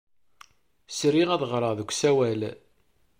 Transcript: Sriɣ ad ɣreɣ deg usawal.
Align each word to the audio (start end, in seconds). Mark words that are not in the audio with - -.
Sriɣ 0.91 1.29
ad 1.31 1.43
ɣreɣ 1.51 1.71
deg 1.79 1.89
usawal. 1.91 2.41